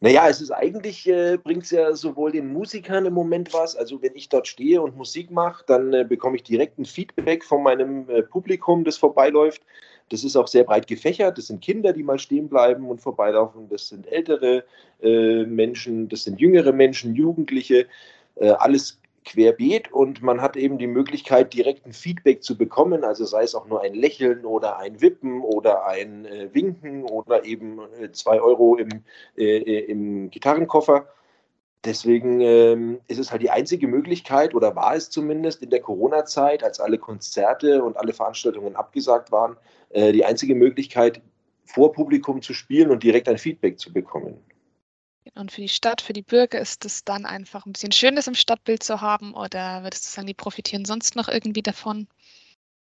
Naja, 0.00 0.28
es 0.28 0.40
ist 0.40 0.52
eigentlich, 0.52 1.08
äh, 1.08 1.38
bringt 1.42 1.64
es 1.64 1.72
ja 1.72 1.92
sowohl 1.94 2.30
den 2.30 2.52
Musikern 2.52 3.06
im 3.06 3.14
Moment 3.14 3.52
was, 3.52 3.74
also 3.74 4.00
wenn 4.00 4.14
ich 4.14 4.28
dort 4.28 4.46
stehe 4.46 4.80
und 4.80 4.96
Musik 4.96 5.32
mache, 5.32 5.64
dann 5.66 5.92
äh, 5.92 6.04
bekomme 6.04 6.36
ich 6.36 6.44
direkt 6.44 6.78
ein 6.78 6.84
Feedback 6.84 7.42
von 7.42 7.64
meinem 7.64 8.08
äh, 8.08 8.22
Publikum, 8.22 8.84
das 8.84 8.96
vorbeiläuft. 8.96 9.62
Das 10.08 10.24
ist 10.24 10.36
auch 10.36 10.48
sehr 10.48 10.64
breit 10.64 10.86
gefächert. 10.86 11.38
Das 11.38 11.48
sind 11.48 11.60
Kinder, 11.60 11.92
die 11.92 12.02
mal 12.02 12.18
stehen 12.18 12.48
bleiben 12.48 12.88
und 12.88 13.00
vorbeilaufen. 13.00 13.68
Das 13.68 13.88
sind 13.88 14.06
ältere 14.06 14.64
äh, 15.02 15.44
Menschen, 15.44 16.08
das 16.08 16.24
sind 16.24 16.40
jüngere 16.40 16.72
Menschen, 16.72 17.14
Jugendliche. 17.14 17.86
Äh, 18.36 18.50
alles 18.50 18.98
querbeet 19.28 19.92
und 19.92 20.22
man 20.22 20.40
hat 20.40 20.56
eben 20.56 20.78
die 20.78 20.86
Möglichkeit, 20.86 21.52
direkt 21.52 21.86
ein 21.86 21.92
Feedback 21.92 22.42
zu 22.42 22.56
bekommen, 22.56 23.04
also 23.04 23.24
sei 23.24 23.42
es 23.42 23.54
auch 23.54 23.66
nur 23.66 23.82
ein 23.82 23.94
Lächeln 23.94 24.44
oder 24.44 24.78
ein 24.78 25.00
Wippen 25.00 25.42
oder 25.42 25.86
ein 25.86 26.24
äh, 26.24 26.48
Winken 26.52 27.04
oder 27.04 27.44
eben 27.44 27.80
äh, 28.00 28.10
zwei 28.12 28.40
Euro 28.40 28.76
im, 28.76 28.88
äh, 29.36 29.58
äh, 29.58 29.84
im 29.90 30.30
Gitarrenkoffer. 30.30 31.06
Deswegen 31.84 32.40
ähm, 32.40 33.00
ist 33.06 33.18
es 33.18 33.30
halt 33.30 33.42
die 33.42 33.50
einzige 33.50 33.86
Möglichkeit, 33.86 34.54
oder 34.54 34.74
war 34.74 34.96
es 34.96 35.10
zumindest 35.10 35.62
in 35.62 35.70
der 35.70 35.80
Corona-Zeit, 35.80 36.64
als 36.64 36.80
alle 36.80 36.98
Konzerte 36.98 37.84
und 37.84 37.96
alle 37.96 38.12
Veranstaltungen 38.12 38.74
abgesagt 38.74 39.30
waren, 39.30 39.56
äh, 39.90 40.12
die 40.12 40.24
einzige 40.24 40.56
Möglichkeit, 40.56 41.20
vor 41.64 41.92
Publikum 41.92 42.42
zu 42.42 42.52
spielen 42.52 42.90
und 42.90 43.02
direkt 43.02 43.28
ein 43.28 43.38
Feedback 43.38 43.78
zu 43.78 43.92
bekommen. 43.92 44.38
Und 45.34 45.52
für 45.52 45.60
die 45.60 45.68
Stadt, 45.68 46.00
für 46.00 46.14
die 46.14 46.22
Bürger 46.22 46.58
ist 46.58 46.84
es 46.84 47.04
dann 47.04 47.26
einfach 47.26 47.66
ein 47.66 47.72
bisschen 47.72 47.92
Schönes 47.92 48.26
im 48.26 48.34
Stadtbild 48.34 48.82
zu 48.82 49.00
haben 49.00 49.34
oder 49.34 49.82
würdest 49.82 50.06
du 50.06 50.10
sagen, 50.10 50.26
die 50.26 50.34
profitieren 50.34 50.84
sonst 50.84 51.16
noch 51.16 51.28
irgendwie 51.28 51.62
davon? 51.62 52.08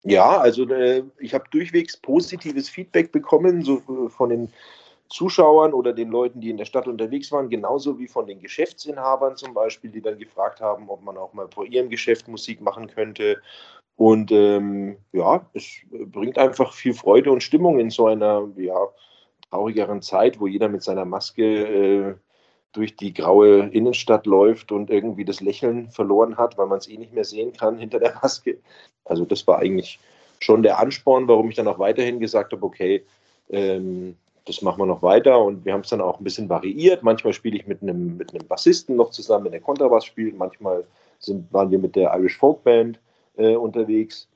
Ja, 0.05 0.39
also 0.39 0.69
äh, 0.69 1.03
ich 1.19 1.35
habe 1.35 1.45
durchwegs 1.51 1.97
positives 1.97 2.69
Feedback 2.69 3.11
bekommen, 3.11 3.63
so 3.63 3.79
äh, 3.79 4.09
von 4.09 4.31
den 4.31 4.53
Zuschauern 5.09 5.73
oder 5.73 5.93
den 5.93 6.11
Leuten, 6.11 6.41
die 6.41 6.51
in 6.51 6.57
der 6.57 6.65
Stadt 6.65 6.89
unterwegs 6.89 7.31
waren, 7.33 7.49
genauso 7.49 7.99
wie 7.99 8.09
von 8.09 8.27
den 8.27 8.41
Geschäftsinhabern 8.41 9.37
zum 9.37 9.55
Beispiel, 9.55 9.91
die 9.91 10.03
dann 10.03 10.19
gefragt 10.19 10.61
haben, 10.61 10.89
ob 10.89 11.03
man 11.03 11.17
auch 11.17 11.33
mal 11.33 11.49
vor 11.49 11.67
ihrem 11.67 11.91
Geschäft 11.91 12.29
Musik 12.29 12.61
machen 12.61 12.89
könnte. 12.89 13.41
Und 13.97 14.31
ähm, 14.31 14.99
ja, 15.13 15.49
es 15.55 15.81
bringt 15.91 16.39
einfach 16.39 16.73
viel 16.73 16.95
Freude 16.95 17.31
und 17.33 17.43
Stimmung 17.43 17.79
in 17.79 17.91
so 17.91 18.07
einer 18.07 18.49
ja, 18.57 18.77
traurigeren 19.51 20.03
Zeit, 20.03 20.39
wo 20.41 20.47
jeder 20.47 20.69
mit 20.69 20.83
seiner 20.83 21.05
Maske 21.05 21.45
äh, 21.45 22.15
durch 22.73 22.97
die 22.97 23.15
graue 23.15 23.69
Innenstadt 23.69 24.27
läuft 24.27 24.71
und 24.71 24.91
irgendwie 24.91 25.25
das 25.25 25.41
Lächeln 25.41 25.91
verloren 25.91 26.37
hat, 26.37 26.59
weil 26.59 26.67
man 26.67 26.79
es 26.79 26.89
eh 26.89 26.99
nicht 26.99 27.15
mehr 27.15 27.25
sehen 27.25 27.53
kann 27.53 27.79
hinter 27.79 27.99
der 27.99 28.15
Maske. 28.23 28.59
Also 29.05 29.25
das 29.25 29.47
war 29.47 29.59
eigentlich 29.59 29.99
schon 30.41 30.63
der 30.63 30.79
Ansporn, 30.79 31.29
warum 31.29 31.49
ich 31.49 31.57
dann 31.57 31.69
auch 31.69 31.79
weiterhin 31.79 32.21
gesagt 32.21 32.53
habe, 32.53 32.65
okay, 32.65 33.05
ähm, 33.49 34.17
das 34.47 34.63
machen 34.63 34.79
wir 34.79 34.87
noch 34.87 35.03
weiter 35.03 35.39
und 35.39 35.65
wir 35.65 35.73
haben 35.73 35.81
es 35.81 35.91
dann 35.91 36.01
auch 36.01 36.19
ein 36.19 36.25
bisschen 36.25 36.49
variiert. 36.49 37.03
Manchmal 37.03 37.33
spiele 37.33 37.57
ich 37.57 37.67
mit 37.67 37.83
einem, 37.83 38.17
mit 38.17 38.33
einem 38.33 38.47
Bassisten 38.47 38.97
noch 38.97 39.11
zusammen, 39.11 39.51
der 39.51 39.61
Kontrabass 39.61 40.05
spielt. 40.05 40.37
Manchmal 40.37 40.85
sind, 41.19 41.53
waren 41.53 41.71
wir 41.71 41.79
mit 41.79 41.97
der 41.97 42.15
Irish 42.15 42.39
Folk 42.39 42.63
Band 42.65 42.99
äh, 43.37 43.57
unterwegs 43.57 44.29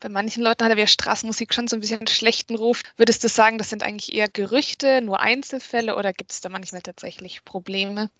bei 0.00 0.08
manchen 0.08 0.42
Leuten 0.42 0.64
hat 0.64 0.76
ja 0.76 0.86
Straßenmusik 0.86 1.52
schon 1.52 1.68
so 1.68 1.76
ein 1.76 1.80
bisschen 1.80 1.98
einen 1.98 2.06
schlechten 2.06 2.56
Ruf. 2.56 2.82
Würdest 2.96 3.22
du 3.22 3.28
sagen, 3.28 3.58
das 3.58 3.68
sind 3.68 3.82
eigentlich 3.82 4.14
eher 4.14 4.28
Gerüchte, 4.28 5.02
nur 5.02 5.20
Einzelfälle 5.20 5.94
oder 5.96 6.12
gibt 6.12 6.32
es 6.32 6.40
da 6.40 6.48
manchmal 6.48 6.80
tatsächlich 6.80 7.44
Probleme? 7.44 8.10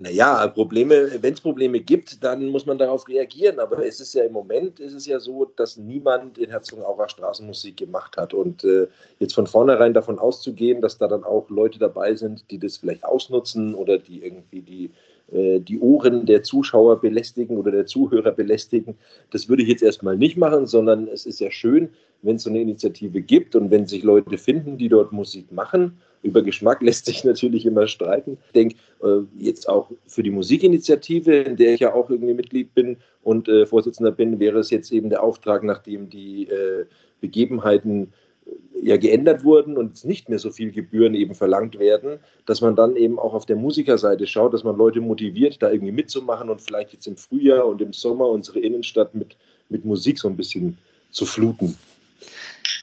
Naja, 0.00 0.46
Probleme, 0.46 1.22
wenn 1.22 1.34
es 1.34 1.40
Probleme 1.40 1.80
gibt, 1.80 2.22
dann 2.22 2.46
muss 2.46 2.66
man 2.66 2.78
darauf 2.78 3.08
reagieren. 3.08 3.58
Aber 3.58 3.84
es 3.84 3.98
ist 3.98 4.14
ja 4.14 4.24
im 4.24 4.32
Moment 4.32 4.78
ist 4.78 4.92
es 4.92 5.06
ja 5.06 5.18
so, 5.18 5.46
dass 5.56 5.76
niemand 5.76 6.38
in 6.38 6.50
Herzogenaurach 6.50 7.10
Straßenmusik 7.10 7.76
gemacht 7.76 8.16
hat. 8.16 8.32
Und 8.32 8.62
äh, 8.62 8.86
jetzt 9.18 9.34
von 9.34 9.48
vornherein 9.48 9.94
davon 9.94 10.20
auszugehen, 10.20 10.80
dass 10.80 10.98
da 10.98 11.08
dann 11.08 11.24
auch 11.24 11.50
Leute 11.50 11.80
dabei 11.80 12.14
sind, 12.14 12.48
die 12.50 12.58
das 12.58 12.76
vielleicht 12.76 13.04
ausnutzen 13.04 13.74
oder 13.74 13.98
die 13.98 14.22
irgendwie 14.22 14.60
die 14.60 14.90
die 15.30 15.78
Ohren 15.78 16.24
der 16.24 16.42
Zuschauer 16.42 17.00
belästigen 17.00 17.58
oder 17.58 17.70
der 17.70 17.84
Zuhörer 17.84 18.32
belästigen. 18.32 18.94
Das 19.30 19.48
würde 19.48 19.62
ich 19.62 19.68
jetzt 19.68 19.82
erstmal 19.82 20.16
nicht 20.16 20.38
machen, 20.38 20.66
sondern 20.66 21.06
es 21.06 21.26
ist 21.26 21.40
ja 21.40 21.50
schön, 21.50 21.90
wenn 22.22 22.36
es 22.36 22.44
so 22.44 22.50
eine 22.50 22.62
Initiative 22.62 23.20
gibt 23.20 23.54
und 23.54 23.70
wenn 23.70 23.86
sich 23.86 24.02
Leute 24.02 24.38
finden, 24.38 24.78
die 24.78 24.88
dort 24.88 25.12
Musik 25.12 25.52
machen. 25.52 25.98
Über 26.22 26.42
Geschmack 26.42 26.82
lässt 26.82 27.06
sich 27.06 27.24
natürlich 27.24 27.66
immer 27.66 27.86
streiten. 27.86 28.38
Ich 28.46 28.52
denke, 28.52 28.76
äh, 29.02 29.20
jetzt 29.38 29.68
auch 29.68 29.90
für 30.06 30.22
die 30.22 30.30
Musikinitiative, 30.30 31.34
in 31.36 31.56
der 31.56 31.74
ich 31.74 31.80
ja 31.80 31.92
auch 31.92 32.08
irgendwie 32.08 32.34
Mitglied 32.34 32.74
bin 32.74 32.96
und 33.22 33.48
äh, 33.48 33.66
Vorsitzender 33.66 34.12
bin, 34.12 34.40
wäre 34.40 34.58
es 34.58 34.70
jetzt 34.70 34.90
eben 34.92 35.10
der 35.10 35.22
Auftrag, 35.22 35.62
nachdem 35.62 36.08
die 36.08 36.48
Begebenheiten 37.20 38.12
ja 38.82 38.96
geändert 38.96 39.44
wurden 39.44 39.76
und 39.76 40.04
nicht 40.04 40.28
mehr 40.28 40.38
so 40.38 40.50
viel 40.50 40.72
Gebühren 40.72 41.14
eben 41.14 41.34
verlangt 41.34 41.78
werden, 41.78 42.20
dass 42.46 42.60
man 42.60 42.76
dann 42.76 42.96
eben 42.96 43.18
auch 43.18 43.34
auf 43.34 43.46
der 43.46 43.56
Musikerseite 43.56 44.26
schaut, 44.26 44.54
dass 44.54 44.64
man 44.64 44.76
Leute 44.76 45.00
motiviert, 45.00 45.62
da 45.62 45.70
irgendwie 45.70 45.92
mitzumachen 45.92 46.48
und 46.48 46.60
vielleicht 46.62 46.92
jetzt 46.92 47.06
im 47.06 47.16
Frühjahr 47.16 47.66
und 47.66 47.82
im 47.82 47.92
Sommer 47.92 48.28
unsere 48.28 48.60
Innenstadt 48.60 49.14
mit, 49.14 49.36
mit 49.68 49.84
Musik 49.84 50.18
so 50.18 50.28
ein 50.28 50.36
bisschen 50.36 50.78
zu 51.10 51.26
fluten. 51.26 51.76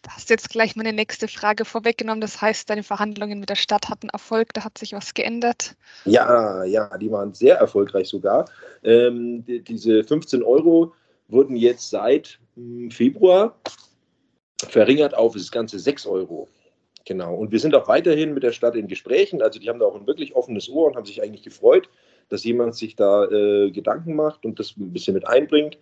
Da 0.04 0.12
hast 0.12 0.30
du 0.30 0.34
jetzt 0.36 0.50
gleich 0.50 0.76
meine 0.76 0.94
nächste 0.94 1.28
Frage 1.28 1.66
vorweggenommen. 1.66 2.22
Das 2.22 2.40
heißt, 2.40 2.70
deine 2.70 2.84
Verhandlungen 2.84 3.40
mit 3.40 3.50
der 3.50 3.56
Stadt 3.56 3.90
hatten 3.90 4.10
Erfolg, 4.10 4.54
da 4.54 4.64
hat 4.64 4.78
sich 4.78 4.94
was 4.94 5.16
geändert? 5.16 5.76
Ja, 6.06 6.64
ja, 6.64 6.96
die 6.98 7.12
waren 7.12 7.34
sehr 7.34 7.58
erfolgreich 7.58 8.08
sogar. 8.08 8.46
Ähm, 8.84 9.44
die, 9.46 9.64
diese 9.64 10.04
15 10.04 10.44
Euro 10.44 10.94
wurden 11.28 11.56
jetzt 11.56 11.90
seit 11.90 12.40
hm, 12.56 12.92
Februar 12.92 13.56
verringert 14.62 15.16
auf 15.16 15.34
das 15.34 15.52
ganze 15.52 15.80
6 15.80 16.06
Euro. 16.08 16.48
Genau. 17.06 17.36
Und 17.36 17.52
wir 17.52 17.60
sind 17.60 17.76
auch 17.76 17.88
weiterhin 17.88 18.34
mit 18.34 18.44
der 18.44 18.52
Stadt 18.52 18.76
in 18.76 18.88
Gesprächen. 18.88 19.42
Also 19.42 19.60
die 19.60 19.70
haben 19.70 19.80
da 19.80 19.86
auch 19.86 19.96
ein 19.96 20.08
wirklich 20.08 20.36
offenes 20.36 20.70
Ohr 20.70 20.88
und 20.88 20.96
haben 20.96 21.06
sich 21.06 21.22
eigentlich 21.22 21.44
gefreut, 21.44 21.88
dass 22.30 22.44
jemand 22.44 22.76
sich 22.76 22.96
da 22.96 23.26
äh, 23.26 23.70
Gedanken 23.72 24.16
macht 24.16 24.46
und 24.46 24.60
das 24.60 24.76
ein 24.76 24.92
bisschen 24.92 25.14
mit 25.14 25.28
einbringt. 25.28 25.78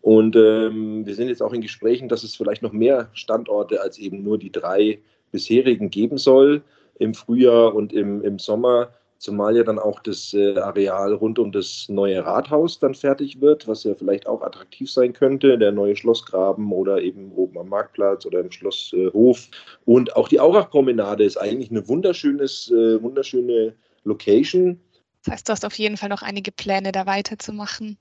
Und 0.00 0.36
ähm, 0.36 1.04
wir 1.04 1.14
sind 1.14 1.28
jetzt 1.28 1.42
auch 1.42 1.52
in 1.52 1.60
Gesprächen, 1.60 2.08
dass 2.08 2.22
es 2.22 2.36
vielleicht 2.36 2.62
noch 2.62 2.72
mehr 2.72 3.10
Standorte 3.12 3.80
als 3.80 3.98
eben 3.98 4.22
nur 4.22 4.38
die 4.38 4.52
drei 4.52 5.00
bisherigen 5.32 5.90
geben 5.90 6.16
soll 6.16 6.62
im 6.98 7.14
Frühjahr 7.14 7.74
und 7.74 7.92
im, 7.92 8.22
im 8.22 8.38
Sommer, 8.38 8.90
Zumal 9.20 9.54
ja 9.54 9.64
dann 9.64 9.78
auch 9.78 10.00
das 10.00 10.32
äh, 10.32 10.58
Areal 10.58 11.12
rund 11.12 11.38
um 11.38 11.52
das 11.52 11.90
neue 11.90 12.24
Rathaus 12.24 12.78
dann 12.78 12.94
fertig 12.94 13.38
wird, 13.42 13.68
was 13.68 13.84
ja 13.84 13.94
vielleicht 13.94 14.26
auch 14.26 14.40
attraktiv 14.40 14.90
sein 14.90 15.12
könnte, 15.12 15.58
der 15.58 15.72
neue 15.72 15.94
Schlossgraben 15.94 16.72
oder 16.72 17.02
eben 17.02 17.30
oben 17.32 17.58
am 17.58 17.68
Marktplatz 17.68 18.24
oder 18.24 18.40
im 18.40 18.50
Schlosshof. 18.50 19.48
Und 19.84 20.16
auch 20.16 20.26
die 20.26 20.40
Aurachpromenade 20.40 21.22
ist 21.22 21.36
eigentlich 21.36 21.70
eine 21.70 21.86
wunderschönes, 21.86 22.70
äh, 22.70 23.02
wunderschöne 23.02 23.74
Location. 24.04 24.80
Das 25.22 25.34
heißt, 25.34 25.48
du 25.50 25.52
hast 25.52 25.66
auf 25.66 25.74
jeden 25.74 25.98
Fall 25.98 26.08
noch 26.08 26.22
einige 26.22 26.50
Pläne, 26.50 26.90
da 26.90 27.04
weiterzumachen. 27.04 27.98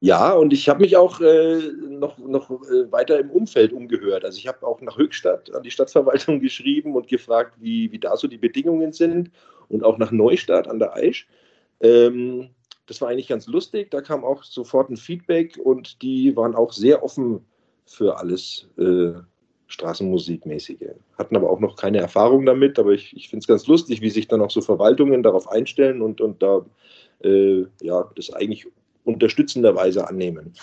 Ja, 0.00 0.32
und 0.32 0.52
ich 0.52 0.68
habe 0.68 0.80
mich 0.80 0.96
auch 0.96 1.20
äh, 1.20 1.58
noch, 1.88 2.18
noch 2.18 2.50
äh, 2.50 2.90
weiter 2.90 3.18
im 3.18 3.30
Umfeld 3.30 3.72
umgehört. 3.72 4.24
Also 4.24 4.38
ich 4.38 4.48
habe 4.48 4.66
auch 4.66 4.80
nach 4.80 4.96
Höchstadt 4.96 5.54
an 5.54 5.62
die 5.62 5.70
Stadtverwaltung 5.70 6.40
geschrieben 6.40 6.94
und 6.94 7.08
gefragt, 7.08 7.54
wie, 7.58 7.92
wie 7.92 7.98
da 7.98 8.16
so 8.16 8.28
die 8.28 8.38
Bedingungen 8.38 8.92
sind 8.92 9.30
und 9.68 9.84
auch 9.84 9.98
nach 9.98 10.10
Neustadt 10.10 10.68
an 10.68 10.78
der 10.78 10.94
Aisch. 10.94 11.28
Ähm, 11.80 12.50
das 12.86 13.00
war 13.00 13.08
eigentlich 13.08 13.28
ganz 13.28 13.46
lustig. 13.46 13.90
Da 13.90 14.00
kam 14.00 14.24
auch 14.24 14.42
sofort 14.42 14.90
ein 14.90 14.96
Feedback 14.96 15.58
und 15.62 16.02
die 16.02 16.36
waren 16.36 16.54
auch 16.54 16.72
sehr 16.72 17.04
offen 17.04 17.46
für 17.86 18.18
alles 18.18 18.68
äh, 18.78 19.12
Straßenmusikmäßige. 19.68 20.94
Hatten 21.16 21.36
aber 21.36 21.50
auch 21.50 21.60
noch 21.60 21.76
keine 21.76 21.98
Erfahrung 21.98 22.44
damit, 22.46 22.78
aber 22.78 22.90
ich, 22.90 23.16
ich 23.16 23.28
finde 23.28 23.44
es 23.44 23.46
ganz 23.46 23.66
lustig, 23.66 24.00
wie 24.00 24.10
sich 24.10 24.26
dann 24.26 24.40
auch 24.40 24.50
so 24.50 24.60
Verwaltungen 24.60 25.22
darauf 25.22 25.48
einstellen 25.48 26.02
und, 26.02 26.20
und 26.20 26.42
da 26.42 26.66
äh, 27.22 27.66
ja, 27.80 28.10
das 28.16 28.32
eigentlich 28.32 28.66
unterstützenderweise 29.04 30.08
annehmen. 30.08 30.54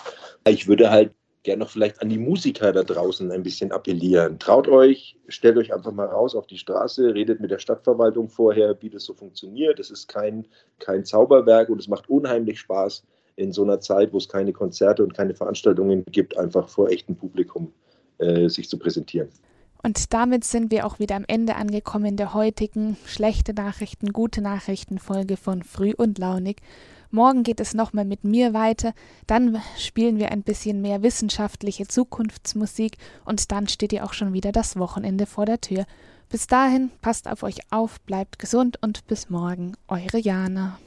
Ich 0.46 0.68
würde 0.68 0.90
halt 0.90 1.12
gerne 1.42 1.60
noch 1.60 1.70
vielleicht 1.70 2.02
an 2.02 2.08
die 2.08 2.18
Musiker 2.18 2.72
da 2.72 2.82
draußen 2.82 3.30
ein 3.30 3.42
bisschen 3.42 3.72
appellieren. 3.72 4.38
Traut 4.38 4.68
euch, 4.68 5.16
stellt 5.28 5.56
euch 5.56 5.72
einfach 5.72 5.92
mal 5.92 6.06
raus 6.06 6.34
auf 6.34 6.46
die 6.46 6.58
Straße, 6.58 7.14
redet 7.14 7.40
mit 7.40 7.50
der 7.50 7.58
Stadtverwaltung 7.58 8.28
vorher, 8.28 8.76
wie 8.82 8.90
das 8.90 9.04
so 9.04 9.14
funktioniert. 9.14 9.78
Es 9.78 9.90
ist 9.90 10.08
kein, 10.08 10.46
kein 10.78 11.04
Zauberwerk 11.04 11.68
und 11.70 11.80
es 11.80 11.88
macht 11.88 12.08
unheimlich 12.08 12.60
Spaß 12.60 13.04
in 13.36 13.52
so 13.52 13.62
einer 13.62 13.80
Zeit, 13.80 14.12
wo 14.12 14.18
es 14.18 14.28
keine 14.28 14.52
Konzerte 14.52 15.02
und 15.02 15.14
keine 15.14 15.34
Veranstaltungen 15.34 16.04
gibt, 16.10 16.36
einfach 16.36 16.68
vor 16.68 16.90
echtem 16.90 17.16
Publikum 17.16 17.72
äh, 18.18 18.48
sich 18.48 18.68
zu 18.68 18.78
präsentieren. 18.78 19.28
Und 19.82 20.12
damit 20.12 20.42
sind 20.42 20.72
wir 20.72 20.84
auch 20.84 20.98
wieder 20.98 21.14
am 21.14 21.24
Ende 21.28 21.54
angekommen 21.54 22.16
der 22.16 22.34
heutigen 22.34 22.96
schlechte 23.06 23.54
Nachrichten, 23.54 24.12
gute 24.12 24.42
Nachrichten 24.42 24.98
Folge 24.98 25.36
von 25.36 25.62
Früh 25.62 25.92
und 25.96 26.18
Launig. 26.18 26.60
Morgen 27.10 27.42
geht 27.42 27.60
es 27.60 27.72
nochmal 27.72 28.04
mit 28.04 28.24
mir 28.24 28.52
weiter, 28.52 28.92
dann 29.26 29.62
spielen 29.78 30.18
wir 30.18 30.30
ein 30.30 30.42
bisschen 30.42 30.82
mehr 30.82 31.02
wissenschaftliche 31.02 31.88
Zukunftsmusik 31.88 32.98
und 33.24 33.50
dann 33.50 33.66
steht 33.66 33.94
ihr 33.94 34.04
auch 34.04 34.12
schon 34.12 34.34
wieder 34.34 34.52
das 34.52 34.76
Wochenende 34.76 35.24
vor 35.24 35.46
der 35.46 35.60
Tür. 35.60 35.86
Bis 36.28 36.46
dahin, 36.46 36.90
passt 37.00 37.26
auf 37.26 37.42
euch 37.42 37.60
auf, 37.70 38.00
bleibt 38.02 38.38
gesund 38.38 38.76
und 38.82 39.06
bis 39.06 39.30
morgen, 39.30 39.72
eure 39.88 40.18
Jana. 40.18 40.78